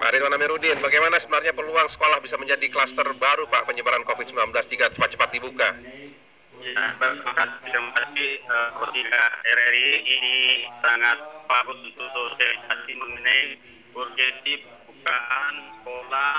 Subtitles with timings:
[0.00, 4.90] Pak Ridwan Amiruddin, bagaimana sebenarnya peluang sekolah bisa menjadi klaster baru Pak penyebaran COVID-19 jika
[4.94, 5.76] cepat-cepat dibuka?
[6.60, 8.30] Ya, terima kasih.
[8.76, 10.36] Kotika RRI ini
[10.84, 13.42] sangat bagus untuk sosialisasi mengenai
[13.96, 16.36] urgensi pembukaan sekolah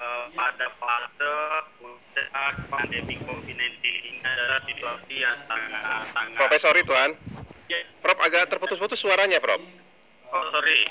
[0.00, 1.34] uh, pada fase
[1.76, 6.38] puncak pandemi COVID-19 ini adalah situasi yang sangat sangat.
[6.40, 7.12] Profesor Ridwan,
[7.66, 7.82] Ya.
[7.98, 9.58] Prof agak terputus-putus suaranya Prof.
[10.30, 10.86] Oh sorry.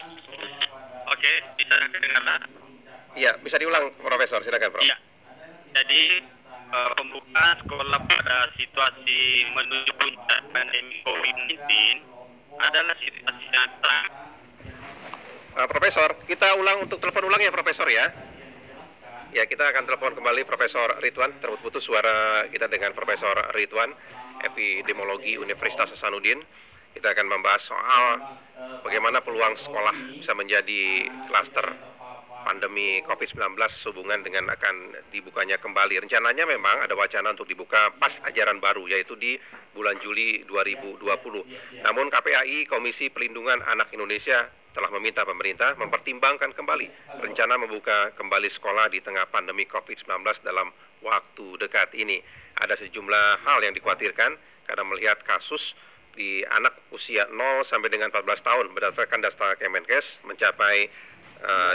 [1.26, 2.42] Oke, bisa dengar?
[3.18, 4.86] Iya, bisa diulang Profesor, silakan Prof.
[4.86, 4.94] Iya.
[5.74, 6.22] Jadi
[6.70, 11.66] eh, pembukaan sekolah pada situasi menuju puncak pandemi COVID-19
[12.62, 14.12] adalah situasi yang sangat
[15.56, 18.06] Nah, Profesor, kita ulang untuk telepon ulang ya Profesor ya.
[19.34, 21.34] Ya, kita akan telepon kembali Profesor Ridwan.
[21.42, 23.90] Terputus suara kita dengan Profesor Ridwan,
[24.46, 26.38] epidemiologi Universitas Hasanuddin.
[26.96, 28.04] Kita akan membahas soal
[28.88, 31.68] bagaimana peluang sekolah bisa menjadi klaster
[32.46, 36.00] pandemi COVID-19 sehubungan dengan akan dibukanya kembali.
[36.06, 39.36] Rencananya memang ada wacana untuk dibuka pas ajaran baru yaitu di
[39.76, 41.04] bulan Juli 2020.
[41.84, 48.88] Namun KPAI Komisi Pelindungan Anak Indonesia telah meminta pemerintah mempertimbangkan kembali rencana membuka kembali sekolah
[48.88, 50.72] di tengah pandemi COVID-19 dalam
[51.04, 52.22] waktu dekat ini.
[52.56, 54.32] Ada sejumlah hal yang dikhawatirkan
[54.64, 55.76] karena melihat kasus
[56.16, 60.88] di anak usia 0 sampai dengan 14 tahun berdasarkan data Kemenkes mencapai
[61.44, 61.74] eh,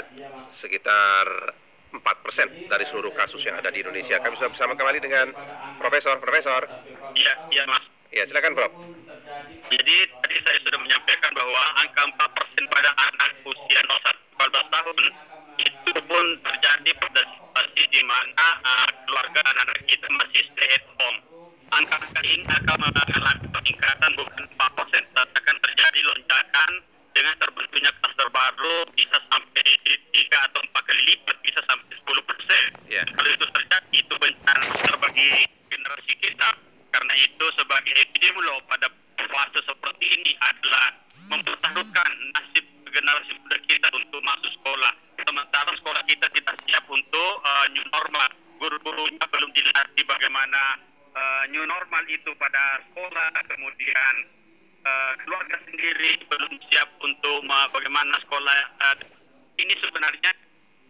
[0.57, 1.55] sekitar
[1.91, 4.23] 4% dari seluruh kasus yang ada di Indonesia.
[4.23, 5.27] Kami sudah bersama kembali dengan
[5.77, 6.17] Profesor.
[6.23, 6.63] Profesor,
[7.13, 7.83] Iya, iya Mas.
[8.15, 8.73] ya silakan Prof.
[9.71, 14.97] Jadi tadi saya sudah menyampaikan bahwa angka 4% pada anak usia 0 sampai 14 tahun
[15.61, 21.19] itu pun terjadi pada situasi di mana uh, keluarga anak-anak kita masih stay at home.
[21.71, 26.71] Angka-angka ini akan mengalami peningkatan bukan 4%, tapi akan terjadi lonjakan
[27.15, 32.91] dengan terbentuknya klaster baru bisa sampai 3 atau 4 kali lipat, bisa sampai 10%.
[32.91, 33.07] Ya.
[33.07, 36.51] Kalau itu terjadi, itu bencana besar bagi generasi kita.
[36.91, 38.91] Karena itu sebagai epidemiolog pada
[39.31, 40.91] fase seperti ini adalah
[41.31, 44.93] mempertaruhkan nasib generasi muda kita untuk masuk sekolah.
[45.23, 48.31] Sementara sekolah kita tidak siap untuk uh, new normal.
[48.59, 53.29] Guru-gurunya belum dilatih bagaimana uh, new normal itu pada sekolah.
[53.47, 54.15] Kemudian
[54.85, 58.57] uh, keluarga sendiri belum siap untuk uh, bagaimana sekolah.
[58.81, 58.97] Uh,
[59.61, 60.33] ini sebenarnya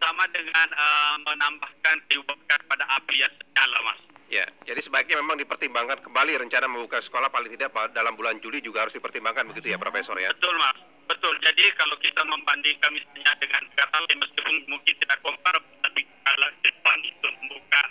[0.01, 3.99] sama dengan uh, menambahkan kewibawaan pada api yang senyala, Mas.
[4.31, 8.87] Ya, jadi sebaiknya memang dipertimbangkan kembali rencana membuka sekolah paling tidak dalam bulan Juli juga
[8.87, 10.31] harus dipertimbangkan begitu ya Profesor ya.
[10.31, 10.79] Betul, Mas.
[11.11, 11.35] Betul.
[11.43, 16.99] Jadi kalau kita membandingkan misalnya dengan negara lain, meskipun mungkin tidak kompar, tapi kalau Jepang
[17.03, 17.81] itu membuka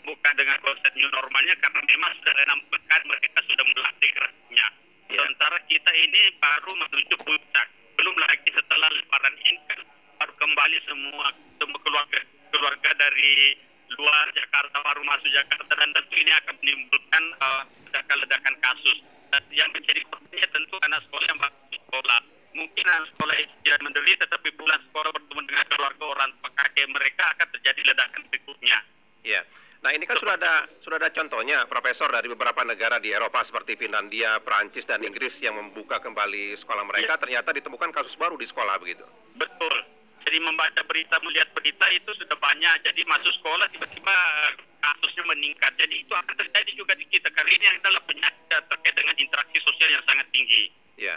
[0.00, 4.56] membuka dengan konsep new normalnya karena memang sudah enam pekan mereka sudah melatih kerasnya.
[4.56, 4.68] Ya.
[5.12, 7.66] Sementara kita ini baru menuju puncak.
[8.00, 9.80] Belum lagi setelah lebaran ini kan
[10.16, 11.26] baru kembali semua
[11.60, 13.60] semua keluarga keluarga dari
[13.92, 17.62] luar Jakarta baru masuk Jakarta dan tentu ini akan menimbulkan eh,
[17.92, 18.98] ledakan-ledakan kasus.
[19.30, 22.20] Dan yang menjadi korbannya tentu anak sekolah yang masuk sekolah.
[22.50, 26.86] Mungkin anak sekolah itu tidak menderita, tapi pulang sekolah bertemu dengan keluarga orang tua kakek
[26.90, 28.78] mereka akan terjadi ledakan berikutnya.
[29.24, 29.42] Ya.
[29.80, 33.80] Nah, ini kan sudah ada sudah ada contohnya Profesor dari beberapa negara di Eropa seperti
[33.80, 38.76] Finlandia, Perancis dan Inggris yang membuka kembali sekolah mereka ternyata ditemukan kasus baru di sekolah
[38.76, 39.08] begitu.
[39.40, 39.72] Betul.
[40.20, 42.76] Jadi membaca berita, melihat berita itu sudah banyak.
[42.84, 44.52] Jadi masuk sekolah tiba-tiba eh,
[44.84, 45.72] kasusnya meningkat.
[45.80, 47.32] Jadi itu akan terjadi juga di kita.
[47.32, 50.68] Karena ini adalah penyakit terkait dengan interaksi sosial yang sangat tinggi.
[51.00, 51.16] Ya.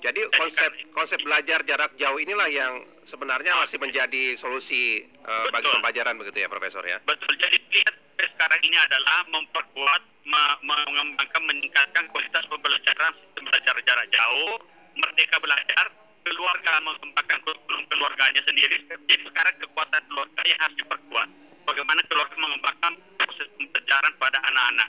[0.00, 6.16] Jadi konsep konsep belajar jarak jauh inilah yang sebenarnya masih menjadi solusi eh, bagi pembelajaran
[6.16, 6.96] begitu ya Profesor ya.
[7.04, 7.36] Betul.
[7.36, 14.52] Jadi lihat sekarang ini adalah memperkuat, me- mengembangkan, meningkatkan kualitas pembelajaran sistem belajar jarak jauh,
[14.96, 15.84] merdeka belajar,
[16.24, 18.76] keluarga mengembangkan kurikulum keluarganya sendiri.
[18.88, 21.28] Jadi sekarang kekuatan keluarga yang harus diperkuat.
[21.68, 24.88] Bagaimana keluarga mengembangkan proses pembelajaran pada anak-anak.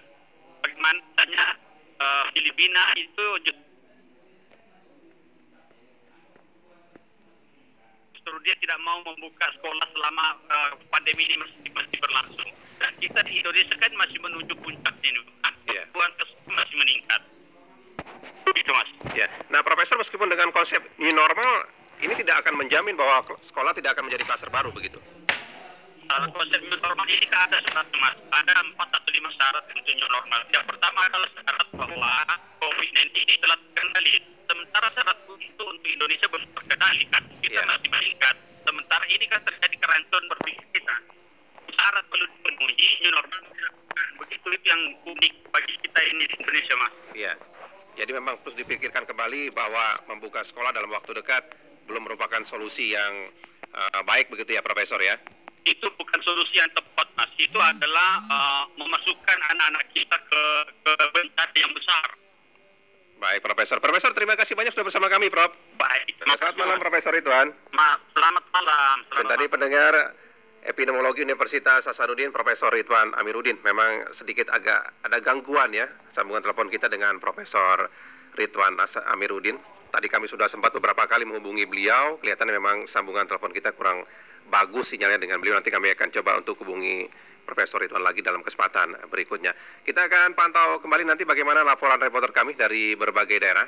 [0.63, 1.45] Bagaimana misalnya
[1.99, 3.25] eh, Filipina itu
[8.31, 12.49] ju- justru dia tidak mau membuka sekolah selama eh, pandemi ini masih, masih berlangsung.
[12.79, 15.19] Dan kita di Indonesia kan masih menuju puncak ini.
[15.67, 15.83] Iya.
[15.91, 17.21] Kebutuhan kesehatan masih meningkat.
[18.55, 18.89] Itu mas.
[19.13, 19.27] Ya.
[19.51, 21.67] Nah, Profesor meskipun dengan konsep new normal
[21.99, 24.97] ini tidak akan menjamin bahwa sekolah tidak akan menjadi klaster baru begitu.
[26.07, 28.15] Kalau konsep new normal ini kan ada syaratnya mas.
[28.31, 30.39] Ada empat atau lima syarat untuk new normal.
[30.49, 32.11] Yang pertama adalah syarat bahwa
[32.63, 34.13] COVID-19 ini telah terkendali.
[34.47, 37.23] Sementara syarat itu untuk Indonesia belum terkendali kan.
[37.51, 37.67] Kita Iya.
[37.67, 38.35] masih meningkat.
[38.63, 40.95] Sementara ini kan terjadi kerancuan berpikir kita.
[41.75, 44.07] Syarat perlu dipenuhi, new normal dilakukan.
[44.23, 46.93] Begitu itu yang unik bagi kita ini di Indonesia mas.
[47.11, 47.33] Ya.
[47.99, 51.43] Jadi memang terus dipikirkan kembali bahwa membuka sekolah dalam waktu dekat
[51.91, 53.27] belum merupakan solusi yang
[53.75, 55.19] uh, baik begitu ya Profesor ya.
[55.67, 57.35] Itu bukan solusi yang tepat, Mas.
[57.35, 60.41] Itu adalah uh, memasukkan anak-anak kita ke
[60.87, 62.05] ke bencana yang besar.
[63.21, 63.77] Baik Profesor.
[63.77, 65.53] Profesor terima kasih banyak sudah bersama kami Prof.
[65.77, 66.17] Baik.
[66.25, 67.53] Selamat malam Profesor Ridwan.
[67.69, 68.95] Ma, selamat malam.
[68.97, 69.53] Dan Selamat tadi malam.
[69.53, 69.93] pendengar
[70.65, 76.89] epidemiologi Universitas Hasanuddin Profesor Ridwan Amiruddin memang sedikit agak ada gangguan ya sambungan telepon kita
[76.89, 77.93] dengan Profesor
[78.33, 78.81] Ridwan
[79.13, 79.61] Amiruddin.
[79.93, 84.01] Tadi kami sudah sempat beberapa kali menghubungi beliau, kelihatannya memang sambungan telepon kita kurang
[84.49, 85.61] bagus sinyalnya dengan beliau.
[85.61, 87.05] Nanti kami akan coba untuk hubungi
[87.47, 89.55] Profesor Ridwan lagi dalam kesempatan berikutnya.
[89.81, 93.65] Kita akan pantau kembali nanti bagaimana laporan reporter kami dari berbagai daerah.